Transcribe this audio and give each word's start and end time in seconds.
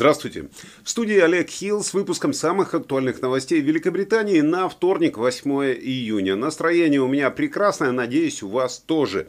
Здравствуйте. 0.00 0.48
В 0.82 0.88
студии 0.88 1.18
Олег 1.18 1.50
Хилл 1.50 1.84
с 1.84 1.92
выпуском 1.92 2.32
самых 2.32 2.72
актуальных 2.72 3.20
новостей 3.20 3.60
Великобритании 3.60 4.40
на 4.40 4.66
вторник, 4.66 5.18
8 5.18 5.74
июня. 5.74 6.36
Настроение 6.36 7.02
у 7.02 7.06
меня 7.06 7.28
прекрасное, 7.28 7.92
надеюсь, 7.92 8.42
у 8.42 8.48
вас 8.48 8.78
тоже. 8.78 9.28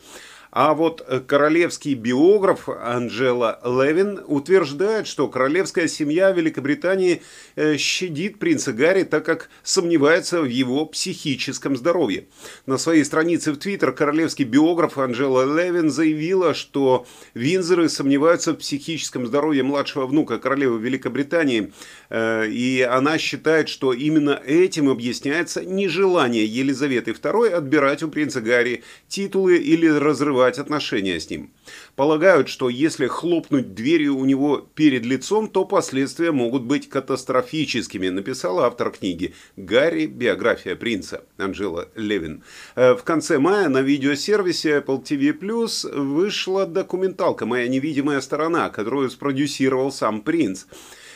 А 0.51 0.73
вот 0.73 1.01
э, 1.07 1.21
королевский 1.25 1.93
биограф 1.93 2.67
Анджела 2.67 3.59
Левин 3.63 4.19
утверждает, 4.27 5.07
что 5.07 5.29
королевская 5.29 5.87
семья 5.87 6.31
Великобритании 6.31 7.21
э, 7.55 7.77
щадит 7.77 8.37
принца 8.37 8.73
Гарри, 8.73 9.03
так 9.03 9.25
как 9.25 9.49
сомневается 9.63 10.41
в 10.41 10.45
его 10.45 10.85
психическом 10.85 11.77
здоровье. 11.77 12.25
На 12.65 12.77
своей 12.77 13.05
странице 13.05 13.53
в 13.53 13.57
Твиттер 13.57 13.93
королевский 13.93 14.43
биограф 14.43 14.97
Анджела 14.97 15.45
Левин 15.57 15.89
заявила, 15.89 16.53
что 16.53 17.05
Винзоры 17.33 17.87
сомневаются 17.87 18.51
в 18.51 18.57
психическом 18.57 19.27
здоровье 19.27 19.63
младшего 19.63 20.05
внука 20.05 20.37
королевы 20.37 20.79
Великобритании, 20.81 21.71
э, 22.09 22.47
и 22.49 22.81
она 22.81 23.17
считает, 23.19 23.69
что 23.69 23.93
именно 23.93 24.41
этим 24.45 24.89
объясняется 24.89 25.63
нежелание 25.63 26.45
Елизаветы 26.45 27.11
II 27.11 27.51
отбирать 27.51 28.03
у 28.03 28.09
принца 28.09 28.41
Гарри 28.41 28.83
титулы 29.07 29.55
или 29.55 29.87
разрывать 29.87 30.40
разрывать 30.41 30.59
отношения 30.59 31.19
с 31.19 31.29
ним. 31.29 31.51
Полагают, 31.95 32.49
что 32.49 32.69
если 32.69 33.07
хлопнуть 33.07 33.73
дверью 33.73 34.17
у 34.17 34.25
него 34.25 34.57
перед 34.75 35.05
лицом, 35.05 35.47
то 35.47 35.65
последствия 35.65 36.31
могут 36.31 36.63
быть 36.63 36.89
катастрофическими, 36.89 38.09
написал 38.09 38.59
автор 38.59 38.91
книги 38.91 39.33
«Гарри. 39.55 40.07
Биография 40.07 40.75
принца» 40.75 41.21
Анжела 41.37 41.87
Левин. 41.95 42.43
Э, 42.75 42.95
в 42.95 43.03
конце 43.03 43.37
мая 43.37 43.69
на 43.69 43.81
видеосервисе 43.81 44.79
Apple 44.79 45.03
TV+, 45.03 45.93
вышла 45.93 46.65
документалка 46.65 47.45
«Моя 47.45 47.67
невидимая 47.67 48.21
сторона», 48.21 48.69
которую 48.69 49.09
спродюсировал 49.09 49.91
сам 49.91 50.21
принц. 50.21 50.65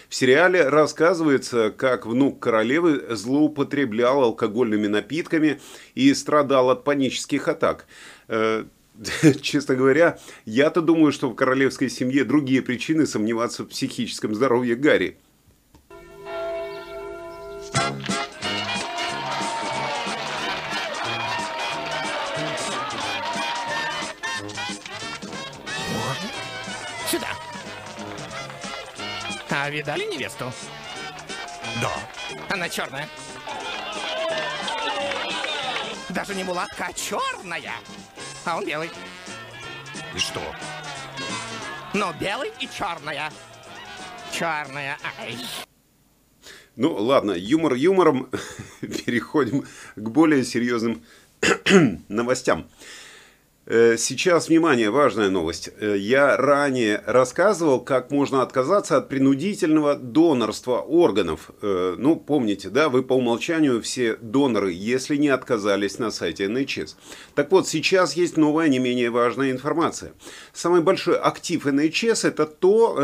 В 0.10 0.16
сериале 0.16 0.70
рассказывается, 0.70 1.72
как 1.76 2.06
внук 2.06 2.40
королевы 2.40 3.16
злоупотреблял 3.16 4.22
алкогольными 4.24 4.88
напитками 4.88 5.60
и 5.96 6.14
страдал 6.14 6.70
от 6.70 6.84
панических 6.84 7.48
атак. 7.48 7.88
Честно 9.42 9.76
говоря, 9.76 10.20
я-то 10.46 10.82
думаю, 10.82 11.12
что 11.12 11.30
в 11.30 11.36
королевской 11.36 11.90
семье 11.90 12.24
другие 12.24 12.62
причины 12.62 13.06
сомневаться 13.06 13.64
в 13.64 13.68
психическом 13.68 14.34
здоровье 14.34 14.76
Гарри. 14.76 15.18
Сюда. 27.10 27.28
А 29.50 29.70
видали 29.70 30.06
невесту? 30.06 30.52
Да. 31.82 31.92
Она 32.50 32.70
черная. 32.70 33.10
Даже 36.10 36.34
не 36.34 36.46
мулатка, 36.46 36.88
а 36.88 36.94
черная 36.94 37.74
а 38.46 38.58
он 38.58 38.66
белый. 38.66 38.90
И 40.16 40.20
что? 40.20 40.42
Ну, 41.94 42.14
белый 42.20 42.52
и 42.60 42.68
черная. 42.68 43.32
Черная, 44.32 44.98
ай. 45.20 45.38
Ну, 46.76 46.94
ладно, 46.94 47.32
юмор 47.32 47.74
юмором. 47.74 48.30
Переходим 48.82 49.66
к 49.96 50.10
более 50.10 50.44
серьезным 50.44 51.04
новостям. 52.10 52.68
Э, 53.68 53.98
сейчас, 53.98 54.48
внимание, 54.48 54.92
важная 54.92 55.30
новость. 55.30 55.70
Э, 55.80 55.98
я 55.98 56.38
ранее 56.38 57.02
рассказывал, 57.08 57.80
как 57.80 58.12
можно 58.12 58.44
отказаться 58.44 58.96
от 58.98 59.10
принудительного 59.10 59.96
донорства 59.96 60.82
органов. 60.82 61.50
Э, 61.64 61.96
ну, 61.98 62.16
помните, 62.16 62.70
да, 62.70 62.90
вы 62.90 63.02
по 63.02 63.14
умолчанию 63.14 63.82
все 63.82 64.18
доноры, 64.18 64.72
если 64.72 65.16
не 65.16 65.30
отказались 65.30 65.98
на 65.98 66.12
сайте 66.12 66.46
NHS. 66.46 66.96
Так 67.34 67.52
вот, 67.52 67.68
сейчас 67.68 68.14
есть 68.14 68.38
новая, 68.38 68.68
не 68.68 68.78
менее 68.78 69.10
важная 69.10 69.50
информация. 69.50 70.14
Самый 70.54 70.82
большой 70.82 71.18
актив 71.18 71.66
NHS 71.66 72.28
это 72.28 72.46
то, 72.46 72.96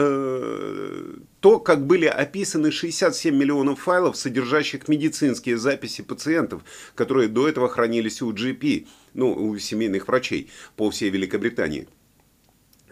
то, 1.41 1.59
как 1.59 1.85
были 1.85 2.05
описаны 2.05 2.71
67 2.71 3.35
миллионов 3.35 3.81
файлов, 3.81 4.15
содержащих 4.15 4.87
медицинские 4.87 5.57
записи 5.57 6.03
пациентов, 6.03 6.61
которые 6.95 7.27
до 7.27 7.49
этого 7.49 7.67
хранились 7.67 8.21
у 8.21 8.31
GP, 8.31 8.87
ну, 9.15 9.33
у 9.33 9.57
семейных 9.57 10.07
врачей 10.07 10.49
по 10.77 10.89
всей 10.91 11.09
Великобритании. 11.09 11.87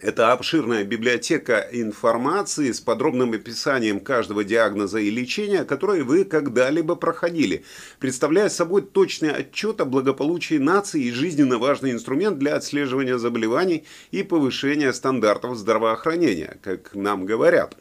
Это 0.01 0.31
обширная 0.31 0.85
библиотека 0.85 1.67
информации 1.73 2.71
с 2.71 2.79
подробным 2.79 3.33
описанием 3.33 3.99
каждого 3.99 4.45
диагноза 4.45 4.99
и 4.99 5.09
лечения, 5.09 5.65
которые 5.65 6.03
вы 6.03 6.23
когда-либо 6.23 6.95
проходили, 6.95 7.65
представляя 7.99 8.47
собой 8.47 8.81
точный 8.81 9.31
отчет 9.31 9.81
о 9.81 9.85
благополучии 9.85 10.55
нации 10.55 11.03
и 11.03 11.11
жизненно 11.11 11.57
важный 11.57 11.91
инструмент 11.91 12.39
для 12.39 12.55
отслеживания 12.55 13.17
заболеваний 13.17 13.83
и 14.11 14.23
повышения 14.23 14.93
стандартов 14.93 15.57
здравоохранения, 15.57 16.57
как 16.63 16.95
нам 16.95 17.25
говорят. 17.25 17.75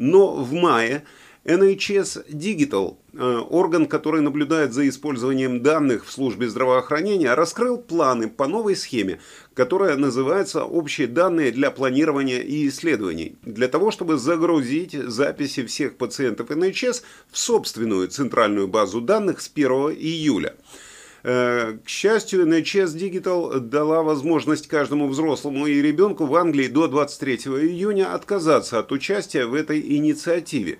Но 0.00 0.32
в 0.32 0.54
мае 0.54 1.04
NHS 1.44 2.26
Digital, 2.30 2.96
э, 3.12 3.38
орган, 3.50 3.84
который 3.84 4.22
наблюдает 4.22 4.72
за 4.72 4.88
использованием 4.88 5.62
данных 5.62 6.06
в 6.06 6.10
службе 6.10 6.48
здравоохранения, 6.48 7.34
раскрыл 7.34 7.76
планы 7.76 8.30
по 8.30 8.46
новой 8.46 8.76
схеме, 8.76 9.20
которая 9.52 9.98
называется 9.98 10.64
«Общие 10.64 11.06
данные 11.06 11.52
для 11.52 11.70
планирования 11.70 12.40
и 12.40 12.66
исследований», 12.68 13.36
для 13.42 13.68
того, 13.68 13.90
чтобы 13.90 14.16
загрузить 14.16 14.94
записи 14.94 15.66
всех 15.66 15.98
пациентов 15.98 16.50
NHS 16.50 17.02
в 17.30 17.36
собственную 17.36 18.08
центральную 18.08 18.68
базу 18.68 19.02
данных 19.02 19.42
с 19.42 19.50
1 19.54 19.70
июля. 19.98 20.56
Э, 21.22 21.76
к 21.84 21.88
счастью, 21.88 22.46
NHS 22.46 22.96
Digital 22.96 23.60
дала 23.60 24.02
возможность 24.02 24.68
каждому 24.68 25.08
взрослому 25.08 25.66
и 25.66 25.82
ребенку 25.82 26.26
в 26.26 26.34
Англии 26.34 26.68
до 26.68 26.88
23 26.88 27.36
июня 27.36 28.14
отказаться 28.14 28.78
от 28.78 28.92
участия 28.92 29.46
в 29.46 29.54
этой 29.54 29.80
инициативе. 29.96 30.78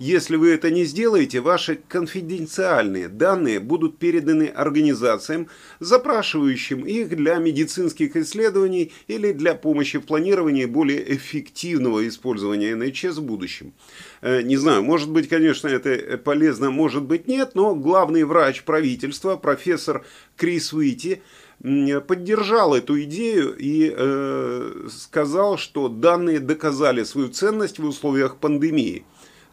Если 0.00 0.36
вы 0.36 0.52
это 0.52 0.70
не 0.70 0.84
сделаете, 0.84 1.42
ваши 1.42 1.78
конфиденциальные 1.86 3.08
данные 3.08 3.60
будут 3.60 3.98
переданы 3.98 4.44
организациям, 4.44 5.48
запрашивающим 5.78 6.86
их 6.86 7.14
для 7.14 7.36
медицинских 7.36 8.16
исследований 8.16 8.92
или 9.08 9.32
для 9.32 9.54
помощи 9.54 9.98
в 9.98 10.06
планировании 10.06 10.64
более 10.64 11.14
эффективного 11.14 12.08
использования 12.08 12.72
NHS 12.72 13.20
в 13.20 13.24
будущем. 13.24 13.74
Э, 14.22 14.40
не 14.40 14.56
знаю, 14.56 14.82
может 14.82 15.10
быть, 15.10 15.28
конечно, 15.28 15.68
это 15.68 16.16
полезно, 16.16 16.70
может 16.70 17.02
быть, 17.02 17.28
нет, 17.28 17.50
но 17.52 17.74
главный 17.74 18.24
врач 18.24 18.62
правительства, 18.62 19.36
профессор 19.36 20.06
Крис 20.34 20.72
Уити, 20.72 21.20
поддержал 21.60 22.74
эту 22.74 23.02
идею 23.02 23.54
и 23.58 23.92
э, 23.94 24.88
сказал, 24.90 25.58
что 25.58 25.90
данные 25.90 26.40
доказали 26.40 27.04
свою 27.04 27.28
ценность 27.28 27.78
в 27.78 27.84
условиях 27.84 28.38
пандемии. 28.38 29.04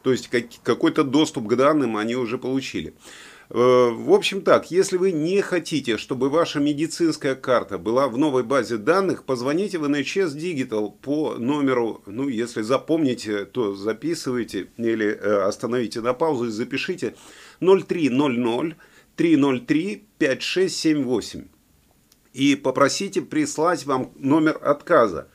То 0.03 0.11
есть 0.11 0.27
как, 0.27 0.45
какой-то 0.63 1.03
доступ 1.03 1.47
к 1.47 1.55
данным 1.55 1.97
они 1.97 2.15
уже 2.15 2.37
получили. 2.37 2.93
Э, 3.49 3.89
в 3.91 4.13
общем 4.13 4.41
так, 4.41 4.71
если 4.71 4.97
вы 4.97 5.11
не 5.11 5.41
хотите, 5.41 5.97
чтобы 5.97 6.29
ваша 6.29 6.59
медицинская 6.59 7.35
карта 7.35 7.77
была 7.77 8.07
в 8.07 8.17
новой 8.17 8.43
базе 8.43 8.77
данных, 8.77 9.23
позвоните 9.23 9.77
в 9.77 9.85
NHS 9.85 10.35
Digital 10.35 10.91
по 11.01 11.35
номеру, 11.35 12.01
ну 12.05 12.27
если 12.27 12.61
запомните, 12.61 13.45
то 13.45 13.75
записывайте 13.75 14.67
или 14.77 15.07
э, 15.07 15.41
остановите 15.43 16.01
на 16.01 16.13
паузу 16.13 16.45
и 16.45 16.49
запишите 16.49 17.15
0300 17.61 18.75
303 19.15 20.03
5678 20.19 21.47
и 22.37 22.55
попросите 22.55 23.23
прислать 23.23 23.85
вам 23.87 24.11
номер 24.15 24.59
отказа. 24.61 25.27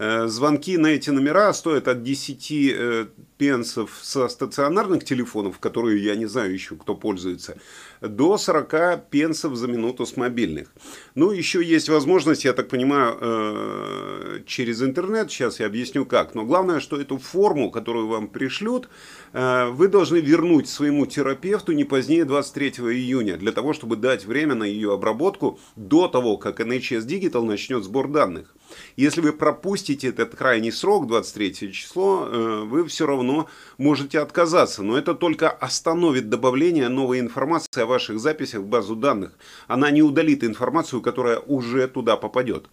Э, 0.00 0.28
звонки 0.28 0.78
на 0.78 0.86
эти 0.86 1.10
номера 1.10 1.52
стоят 1.52 1.88
от 1.88 2.04
10 2.04 2.52
э, 2.52 3.06
пенсов 3.36 3.98
со 4.00 4.28
стационарных 4.28 5.04
телефонов, 5.04 5.58
которые 5.58 6.04
я 6.04 6.14
не 6.14 6.26
знаю 6.26 6.52
еще, 6.52 6.76
кто 6.76 6.94
пользуется, 6.94 7.58
до 8.00 8.38
40 8.38 9.10
пенсов 9.10 9.56
за 9.56 9.66
минуту 9.66 10.06
с 10.06 10.16
мобильных. 10.16 10.72
Ну, 11.16 11.32
еще 11.32 11.64
есть 11.64 11.88
возможность, 11.88 12.44
я 12.44 12.52
так 12.52 12.68
понимаю, 12.68 13.18
э, 13.20 14.40
через 14.46 14.82
интернет, 14.82 15.32
сейчас 15.32 15.58
я 15.58 15.66
объясню 15.66 16.06
как. 16.06 16.36
Но 16.36 16.44
главное, 16.44 16.78
что 16.78 17.00
эту 17.00 17.18
форму, 17.18 17.72
которую 17.72 18.06
вам 18.06 18.28
пришлют, 18.28 18.88
вы 19.32 19.88
должны 19.88 20.18
вернуть 20.18 20.68
своему 20.68 21.06
терапевту 21.06 21.72
не 21.72 21.84
позднее 21.84 22.24
23 22.24 22.70
июня, 22.94 23.36
для 23.36 23.52
того, 23.52 23.72
чтобы 23.72 23.96
дать 23.96 24.24
время 24.24 24.54
на 24.54 24.64
ее 24.64 24.94
обработку 24.94 25.58
до 25.76 26.08
того, 26.08 26.36
как 26.38 26.60
NHS 26.60 27.06
Digital 27.06 27.42
начнет 27.42 27.84
сбор 27.84 28.08
данных. 28.08 28.54
Если 28.96 29.20
вы 29.20 29.32
пропустите 29.32 30.08
этот 30.08 30.34
крайний 30.34 30.72
срок, 30.72 31.06
23 31.06 31.72
число, 31.72 32.26
э, 32.26 32.64
вы 32.64 32.86
все 32.86 33.06
равно 33.06 33.48
можете 33.78 34.20
отказаться. 34.20 34.82
Но 34.82 34.98
это 34.98 35.14
только 35.14 35.50
остановит 35.50 36.28
добавление 36.28 36.88
новой 36.88 37.20
информации 37.20 37.82
о 37.82 37.86
ваших 37.86 38.18
записях 38.18 38.60
в 38.60 38.66
базу 38.66 38.96
данных. 38.96 39.38
Она 39.66 39.90
не 39.90 40.02
удалит 40.02 40.44
информацию, 40.44 41.02
которая 41.02 41.38
уже 41.38 41.88
туда 41.88 42.16
попадет. 42.16 42.66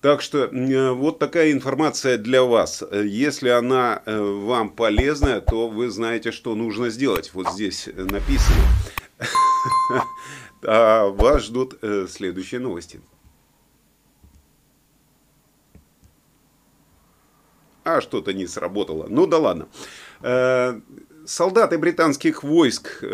Так 0.00 0.22
что 0.22 0.48
вот 0.94 1.18
такая 1.18 1.50
информация 1.50 2.18
для 2.18 2.44
вас. 2.44 2.84
Если 2.92 3.48
она 3.48 4.00
э, 4.06 4.16
вам 4.16 4.70
полезная, 4.70 5.40
то 5.40 5.68
вы 5.68 5.90
знаете, 5.90 6.30
что 6.30 6.54
нужно 6.54 6.88
сделать. 6.90 7.32
Вот 7.34 7.50
здесь 7.52 7.88
написано. 7.94 8.62
А 10.60 11.06
вас 11.06 11.44
ждут 11.44 11.78
э, 11.82 12.08
следующие 12.08 12.60
новости. 12.60 13.00
А 17.84 18.00
что-то 18.00 18.32
не 18.32 18.48
сработало. 18.48 19.06
Ну 19.08 19.28
да 19.28 19.38
ладно. 19.38 19.68
Э, 20.20 20.80
солдаты 21.26 21.78
британских 21.78 22.42
войск, 22.42 23.04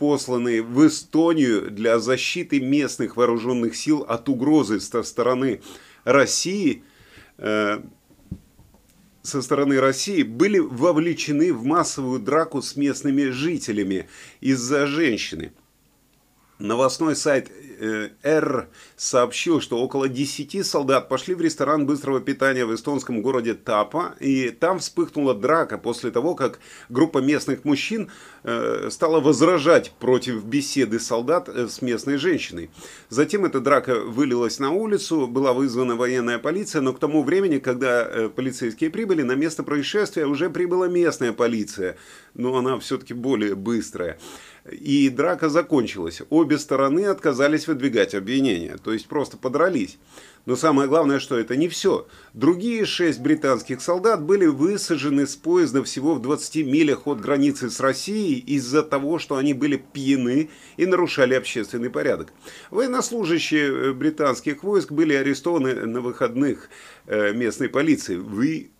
э, 0.00 0.06
посланные 0.06 0.62
в 0.62 0.86
Эстонию 0.86 1.70
для 1.70 1.98
защиты 1.98 2.60
местных 2.60 3.16
вооруженных 3.16 3.76
сил 3.76 4.00
от 4.08 4.28
угрозы 4.28 4.80
со 4.80 5.02
стороны 5.02 5.60
России, 6.04 6.82
со 9.22 9.42
стороны 9.42 9.80
России 9.80 10.22
были 10.22 10.58
вовлечены 10.58 11.52
в 11.52 11.64
массовую 11.64 12.20
драку 12.20 12.62
с 12.62 12.76
местными 12.76 13.30
жителями 13.30 14.08
из-за 14.40 14.86
женщины. 14.86 15.52
Новостной 16.60 17.16
сайт 17.16 17.50
э, 17.78 18.10
R 18.22 18.68
сообщил, 18.96 19.62
что 19.62 19.78
около 19.78 20.10
10 20.10 20.66
солдат 20.66 21.08
пошли 21.08 21.34
в 21.34 21.40
ресторан 21.40 21.86
быстрого 21.86 22.20
питания 22.20 22.66
в 22.66 22.74
эстонском 22.74 23.22
городе 23.22 23.54
Тапа, 23.54 24.14
и 24.20 24.50
там 24.50 24.78
вспыхнула 24.78 25.34
драка 25.34 25.78
после 25.78 26.10
того, 26.10 26.34
как 26.34 26.60
группа 26.90 27.18
местных 27.18 27.64
мужчин 27.64 28.10
э, 28.42 28.88
стала 28.90 29.20
возражать 29.20 29.92
против 29.98 30.44
беседы 30.44 31.00
солдат 31.00 31.48
э, 31.48 31.66
с 31.66 31.80
местной 31.80 32.18
женщиной. 32.18 32.70
Затем 33.08 33.46
эта 33.46 33.60
драка 33.60 33.94
вылилась 33.94 34.58
на 34.58 34.70
улицу, 34.70 35.26
была 35.26 35.54
вызвана 35.54 35.96
военная 35.96 36.38
полиция, 36.38 36.82
но 36.82 36.92
к 36.92 36.98
тому 36.98 37.22
времени, 37.22 37.58
когда 37.58 38.28
полицейские 38.36 38.90
прибыли, 38.90 39.22
на 39.22 39.32
место 39.32 39.62
происшествия 39.62 40.26
уже 40.26 40.50
прибыла 40.50 40.88
местная 40.88 41.32
полиция, 41.32 41.96
но 42.34 42.54
она 42.54 42.78
все-таки 42.78 43.14
более 43.14 43.54
быстрая. 43.54 44.18
И 44.70 45.08
драка 45.08 45.48
закончилась. 45.48 46.22
Обе 46.30 46.58
стороны 46.58 47.06
отказались 47.06 47.66
выдвигать 47.66 48.14
обвинения, 48.14 48.76
то 48.76 48.92
есть 48.92 49.06
просто 49.06 49.36
подрались. 49.36 49.98
Но 50.46 50.56
самое 50.56 50.88
главное, 50.88 51.18
что 51.18 51.38
это 51.38 51.56
не 51.56 51.68
все. 51.68 52.06
Другие 52.34 52.86
шесть 52.86 53.20
британских 53.20 53.82
солдат 53.82 54.22
были 54.22 54.46
высажены 54.46 55.26
с 55.26 55.36
поезда 55.36 55.82
всего 55.84 56.14
в 56.14 56.22
20 56.22 56.66
милях 56.66 57.06
от 57.06 57.20
границы 57.20 57.68
с 57.68 57.80
Россией 57.80 58.38
из-за 58.38 58.82
того, 58.82 59.18
что 59.18 59.36
они 59.36 59.54
были 59.54 59.76
пьяны 59.76 60.50
и 60.76 60.86
нарушали 60.86 61.34
общественный 61.34 61.90
порядок. 61.90 62.32
Военнослужащие 62.70 63.66
э, 63.66 63.92
британских 63.92 64.62
войск 64.62 64.92
были 64.92 65.14
арестованы 65.14 65.74
на 65.86 66.00
выходных 66.00 66.70
э, 67.06 67.32
местной 67.32 67.68
полиции. 67.68 68.16
Вы 68.16 68.70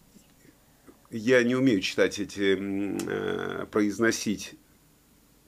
я 1.10 1.42
не 1.42 1.56
умею 1.56 1.80
читать 1.80 2.18
эти, 2.20 2.56
э, 2.58 3.66
произносить 3.70 4.54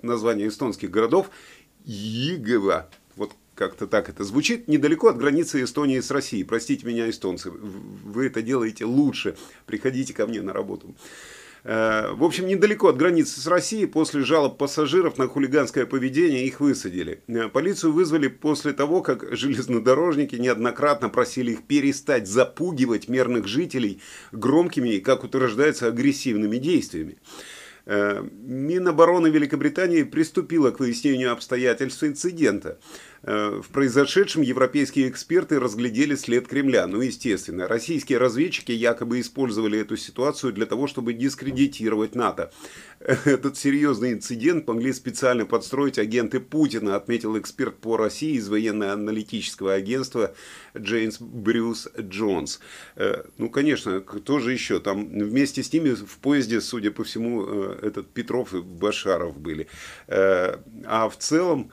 названия 0.02 0.49
эстонских 0.49 0.90
городов 0.90 1.31
Игова. 1.84 2.88
Вот 3.16 3.32
как-то 3.54 3.87
так 3.87 4.08
это 4.08 4.25
звучит, 4.25 4.69
недалеко 4.69 5.08
от 5.08 5.19
границы 5.19 5.62
Эстонии 5.62 6.00
с 6.00 6.10
Россией. 6.10 6.44
Простите 6.44 6.87
меня, 6.87 7.08
эстонцы, 7.10 7.50
вы 7.50 8.26
это 8.26 8.43
делаете 8.43 8.84
лучше. 8.84 9.37
Приходите 9.66 10.14
ко 10.14 10.26
мне 10.26 10.40
на 10.40 10.52
работу. 10.52 10.94
Э, 11.64 12.10
в 12.12 12.25
общем, 12.25 12.46
недалеко 12.46 12.88
от 12.88 12.96
границы 12.96 13.40
с 13.40 13.46
Россией 13.46 13.87
после 13.87 14.22
жалоб 14.22 14.58
пассажиров 14.58 15.16
на 15.19 15.28
хулиганское 15.28 15.87
поведение 15.87 16.46
их 16.46 16.60
высадили. 16.60 17.22
Э, 17.28 17.49
полицию 17.49 17.93
вызвали 17.93 18.28
после 18.28 18.72
того, 18.72 19.00
как 19.00 19.37
железнодорожники 19.37 20.37
неоднократно 20.37 21.08
просили 21.08 21.52
их 21.52 21.62
перестать 21.62 22.26
запугивать 22.26 23.08
мирных 23.08 23.46
жителей 23.46 24.00
громкими 24.32 24.94
и, 24.94 25.00
как 25.00 25.25
утверждается, 25.25 25.87
агрессивными 25.87 26.56
действиями. 26.56 27.19
Э, 27.84 28.23
Минобороны 28.23 29.29
Великобритании 29.29 30.05
приступила 30.05 30.70
к 30.70 30.79
выяснению 30.81 31.32
обстоятельств 31.32 32.05
инцидента. 32.05 32.79
Э, 33.24 33.60
в 33.62 33.69
произошедшем 33.69 34.42
европейские 34.42 35.08
эксперты 35.08 35.60
разглядели 35.60 36.16
след 36.16 36.48
Кремля. 36.48 36.86
Ну, 36.86 37.00
естественно, 37.00 37.69
российские 37.69 38.19
разведчики 38.19 38.72
якобы 38.72 39.20
использовали 39.20 39.78
эту 39.78 39.96
ситуацию 39.96 40.52
для 40.52 40.66
того, 40.66 40.88
чтобы 40.88 41.12
дискредитировать 41.12 42.16
НАТО. 42.16 42.52
Этот 43.00 43.56
серьезный 43.56 44.12
инцидент 44.12 44.66
могли 44.66 44.92
специально 44.92 45.46
подстроить 45.46 45.98
агенты 45.98 46.40
Путина, 46.40 46.96
отметил 46.96 47.38
эксперт 47.38 47.76
по 47.76 47.96
России 47.96 48.34
из 48.34 48.48
военно-аналитического 48.48 49.75
агентства 49.75 50.34
Джеймс 50.76 51.18
Брюс 51.20 51.88
Джонс. 51.98 52.58
Э, 52.96 53.22
ну, 53.38 53.50
конечно, 53.50 54.00
кто 54.00 54.40
же 54.40 54.52
еще? 54.52 54.80
Там 54.80 55.06
вместе 55.06 55.62
с 55.62 55.72
ними 55.72 55.90
в 55.90 56.18
поезде, 56.18 56.60
судя 56.60 56.90
по 56.90 57.04
всему, 57.04 57.44
э, 57.46 57.78
этот 57.82 58.10
Петров 58.12 58.52
и 58.52 58.60
Башаров 58.60 59.38
были. 59.38 59.68
А 60.08 61.08
в 61.08 61.16
целом, 61.18 61.70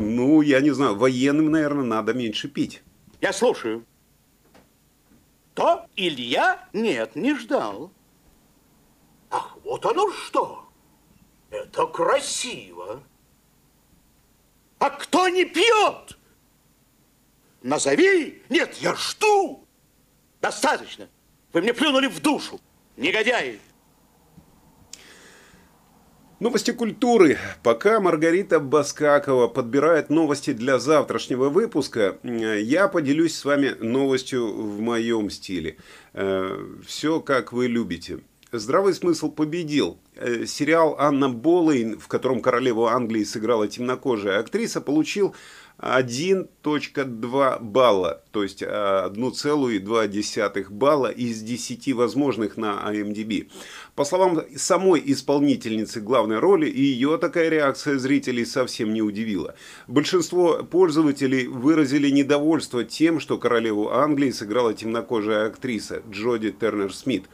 ну, 0.00 0.42
я 0.42 0.60
не 0.60 0.70
знаю, 0.70 0.96
военным, 0.96 1.50
наверное, 1.50 1.84
надо 1.84 2.14
меньше 2.14 2.48
пить. 2.48 2.82
Я 3.20 3.32
слушаю. 3.32 3.84
То 5.54 5.86
Илья? 5.96 6.68
Нет, 6.72 7.16
не 7.16 7.34
ждал. 7.34 7.92
Ах, 9.30 9.56
вот 9.64 9.84
оно 9.86 10.10
что! 10.12 10.68
Это 11.50 11.86
красиво. 11.86 13.02
А 14.78 14.90
кто 14.90 15.28
не 15.28 15.44
пьет? 15.44 16.18
Назови. 17.62 18.42
Нет, 18.48 18.74
я 18.78 18.94
жду. 18.94 19.64
Достаточно. 20.42 21.08
Вы 21.52 21.62
мне 21.62 21.72
плюнули 21.72 22.08
в 22.08 22.20
душу. 22.20 22.60
Негодяи. 22.96 23.60
Новости 26.44 26.72
культуры. 26.72 27.38
Пока 27.62 28.00
Маргарита 28.00 28.60
Баскакова 28.60 29.48
подбирает 29.48 30.10
новости 30.10 30.52
для 30.52 30.78
завтрашнего 30.78 31.48
выпуска, 31.48 32.18
я 32.22 32.88
поделюсь 32.88 33.34
с 33.34 33.46
вами 33.46 33.74
новостью 33.80 34.52
в 34.52 34.78
моем 34.78 35.30
стиле. 35.30 35.78
Э, 36.12 36.54
Все 36.86 37.20
как 37.20 37.54
вы 37.54 37.66
любите. 37.66 38.18
Здравый 38.52 38.92
смысл 38.92 39.32
победил. 39.32 39.96
Э, 40.16 40.44
сериал 40.44 40.96
Анна 40.98 41.30
Болейн, 41.30 41.98
в 41.98 42.08
котором 42.08 42.42
королеву 42.42 42.88
Англии 42.88 43.24
сыграла 43.24 43.66
темнокожая 43.66 44.38
актриса, 44.38 44.82
получил 44.82 45.34
1.2 45.78 47.58
балла, 47.60 48.22
то 48.30 48.44
есть 48.44 48.62
1,2 48.62 50.70
балла 50.70 51.10
из 51.10 51.42
10 51.42 51.92
возможных 51.94 52.56
на 52.56 52.80
IMDb. 52.92 53.50
По 53.94 54.04
словам 54.04 54.42
самой 54.56 55.00
исполнительницы 55.04 56.00
главной 56.00 56.40
роли, 56.40 56.68
ее 56.68 57.16
такая 57.16 57.48
реакция 57.48 57.96
зрителей 57.96 58.44
совсем 58.44 58.92
не 58.92 59.02
удивила. 59.02 59.54
Большинство 59.86 60.64
пользователей 60.64 61.46
выразили 61.46 62.10
недовольство 62.10 62.82
тем, 62.82 63.20
что 63.20 63.38
королеву 63.38 63.90
Англии 63.90 64.32
сыграла 64.32 64.74
темнокожая 64.74 65.46
актриса 65.46 66.02
Джоди 66.10 66.50
Тернер-Смит. 66.50 67.26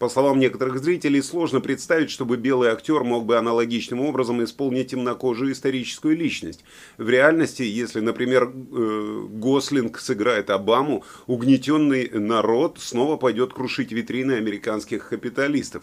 По 0.00 0.08
словам 0.08 0.38
некоторых 0.38 0.78
зрителей, 0.82 1.22
сложно 1.22 1.60
представить, 1.60 2.10
чтобы 2.10 2.36
белый 2.36 2.70
актер 2.70 3.02
мог 3.02 3.24
бы 3.24 3.36
аналогичным 3.36 4.00
образом 4.00 4.42
исполнить 4.44 4.90
темнокожую 4.90 5.52
историческую 5.52 6.16
личность. 6.16 6.64
В 6.98 7.08
реальности, 7.08 7.62
если, 7.62 8.00
например, 8.00 8.44
э, 8.44 9.26
Гослинг 9.28 9.98
сыграет 9.98 10.50
Обаму, 10.50 11.04
угнетенный 11.26 12.08
народ 12.10 12.78
снова 12.80 13.16
пойдет 13.16 13.52
крушить 13.52 13.90
витрины 13.90 14.32
американских 14.32 15.08
капиталистов. 15.08 15.82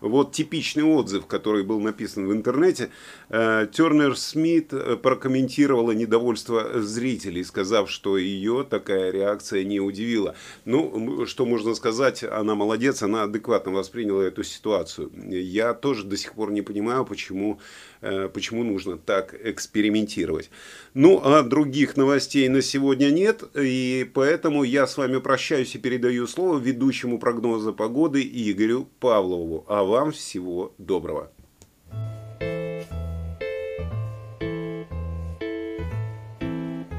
Вот 0.00 0.32
типичный 0.32 0.84
отзыв, 0.84 1.26
который 1.26 1.62
был 1.62 1.80
написан 1.80 2.26
в 2.26 2.32
интернете. 2.32 2.90
Э, 3.28 3.66
Тернер 3.70 4.16
Смит 4.16 4.72
э, 4.72 4.96
прокомментировала 4.96 5.92
недовольство 5.92 6.80
зрителей, 6.80 7.44
сказав, 7.44 7.90
что 7.90 8.16
ее 8.16 8.66
такая 8.68 9.10
реакция 9.10 9.64
не 9.64 9.80
удивила. 9.80 10.34
Ну, 10.64 11.26
что 11.26 11.44
можно 11.44 11.74
сказать, 11.74 12.24
она 12.24 12.54
молодец, 12.54 13.02
она 13.02 13.24
адекватно 13.24 13.72
восприняла 13.72 14.22
эту 14.22 14.42
ситуацию. 14.42 15.10
Я 15.28 15.74
тоже 15.74 16.04
до 16.04 16.16
сих 16.16 16.34
пор 16.34 16.50
не 16.50 16.62
понимаю, 16.62 17.04
почему, 17.04 17.60
э, 18.00 18.28
почему 18.32 18.64
нужно 18.64 18.96
так 18.96 19.34
экспериментировать. 19.44 20.50
Ну, 20.94 21.20
а 21.22 21.42
других 21.42 21.96
новостей 21.96 22.48
на 22.48 22.62
сегодня 22.62 23.10
нет, 23.10 23.44
и 23.54 24.10
поэтому 24.14 24.64
я 24.64 24.86
с 24.86 24.96
вами 24.96 25.18
прощаюсь 25.18 25.74
и 25.74 25.78
передаю 25.78 26.26
слово 26.26 26.58
ведущему 26.58 27.18
прогноза 27.18 27.72
погоды 27.72 28.22
Игорю 28.22 28.88
Павлову. 28.98 29.64
А 29.68 29.89
вам 29.90 30.12
всего 30.12 30.72
доброго. 30.78 31.30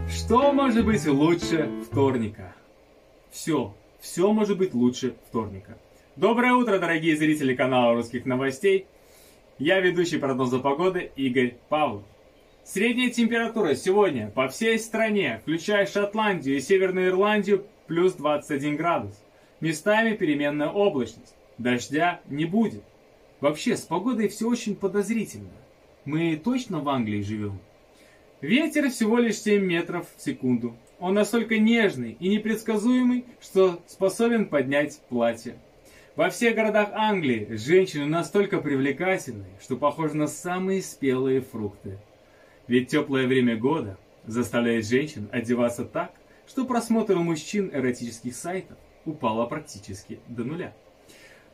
Что 0.10 0.52
может 0.52 0.86
быть 0.86 1.06
лучше 1.08 1.70
вторника? 1.90 2.54
Все, 3.32 3.74
все 4.02 4.32
может 4.34 4.58
быть 4.58 4.74
лучше 4.74 5.16
вторника. 5.30 5.78
Доброе 6.18 6.54
утро, 6.54 6.80
дорогие 6.80 7.16
зрители 7.16 7.56
канала 7.56 7.94
русских 7.94 8.26
новостей. 8.26 8.88
Я 9.58 9.80
ведущий 9.80 10.18
прогноза 10.18 10.60
погоды 10.60 11.12
Игорь 11.16 11.56
Павлов. 11.70 12.04
Средняя 12.66 13.10
температура 13.10 13.74
сегодня 13.74 14.30
по 14.30 14.50
всей 14.50 14.78
стране, 14.80 15.40
включая 15.42 15.86
Шотландию 15.86 16.58
и 16.58 16.62
Северную 16.62 17.10
Ирландию, 17.10 17.66
плюс 17.88 18.14
21 18.14 18.76
градус. 18.76 19.24
Местами 19.62 20.16
переменная 20.16 20.70
облачность. 20.70 21.36
Дождя 21.62 22.22
не 22.28 22.46
будет. 22.46 22.84
Вообще, 23.40 23.78
с 23.78 23.82
погодой 23.82 24.28
все 24.28 24.48
очень 24.48 24.76
подозрительно. 24.76 25.50
Мы 26.06 26.36
точно 26.36 26.80
в 26.80 26.90
Англии 26.90 27.22
живем? 27.22 27.60
Ветер 28.42 28.90
всего 28.90 29.20
лишь 29.20 29.40
7 29.40 29.64
метров 29.64 30.08
в 30.16 30.22
секунду. 30.22 30.76
Он 31.00 31.14
настолько 31.14 31.58
нежный 31.60 32.18
и 32.20 32.30
непредсказуемый, 32.30 33.26
что 33.40 33.82
способен 33.88 34.48
поднять 34.48 35.00
платье. 35.10 35.56
Во 36.16 36.30
всех 36.30 36.56
городах 36.56 36.90
Англии 36.94 37.48
женщины 37.52 38.06
настолько 38.06 38.60
привлекательны, 38.60 39.46
что 39.62 39.78
похожи 39.78 40.16
на 40.16 40.28
самые 40.28 40.82
спелые 40.82 41.42
фрукты. 41.42 42.00
Ведь 42.68 42.90
теплое 42.90 43.28
время 43.28 43.56
года 43.56 43.98
заставляет 44.26 44.86
женщин 44.86 45.30
одеваться 45.32 45.86
так, 45.86 46.12
что 46.48 46.66
просмотр 46.66 47.16
у 47.18 47.24
мужчин 47.24 47.70
эротических 47.74 48.36
сайтов 48.36 48.78
упало 49.06 49.46
практически 49.46 50.20
до 50.28 50.44
нуля. 50.44 50.74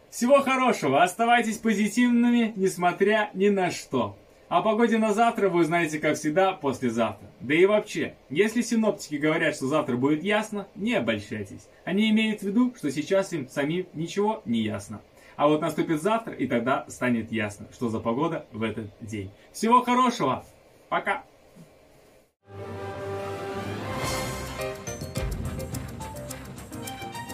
Всего 0.09 0.41
хорошего, 0.41 1.03
оставайтесь 1.03 1.57
позитивными, 1.57 2.53
несмотря 2.55 3.29
ни 3.33 3.49
на 3.49 3.71
что. 3.71 4.17
О 4.47 4.61
погоде 4.61 4.97
на 4.97 5.13
завтра 5.13 5.49
вы 5.49 5.61
узнаете, 5.61 5.99
как 5.99 6.15
всегда, 6.15 6.53
послезавтра. 6.53 7.27
Да 7.41 7.53
и 7.53 7.65
вообще, 7.65 8.15
если 8.29 8.61
синоптики 8.61 9.15
говорят, 9.15 9.55
что 9.55 9.67
завтра 9.67 9.97
будет 9.97 10.23
ясно, 10.23 10.67
не 10.75 10.93
обольщайтесь. 10.93 11.67
Они 11.83 12.09
имеют 12.09 12.39
в 12.39 12.43
виду, 12.43 12.73
что 12.77 12.89
сейчас 12.89 13.33
им 13.33 13.49
самим 13.49 13.87
ничего 13.93 14.41
не 14.45 14.61
ясно. 14.61 15.01
А 15.35 15.49
вот 15.49 15.59
наступит 15.59 16.01
завтра, 16.01 16.33
и 16.33 16.47
тогда 16.47 16.85
станет 16.87 17.31
ясно, 17.31 17.67
что 17.73 17.89
за 17.89 17.99
погода 17.99 18.45
в 18.53 18.63
этот 18.63 18.87
день. 19.01 19.29
Всего 19.51 19.83
хорошего! 19.83 20.45
Пока! 20.87 21.25